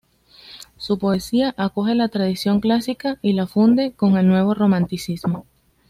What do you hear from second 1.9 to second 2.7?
la tradición